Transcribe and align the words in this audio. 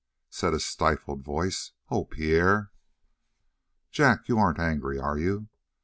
said 0.31 0.51
a 0.51 0.59
stifled 0.59 1.23
voice. 1.23 1.73
"Oh, 1.91 2.05
Pierre!" 2.05 2.71
"Jack, 3.91 4.27
you 4.27 4.39
aren't 4.39 4.57
angry, 4.57 4.97
are 4.97 5.19
you? 5.19 5.49